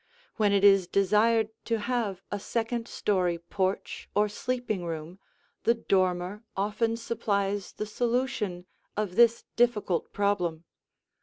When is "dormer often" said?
5.75-6.97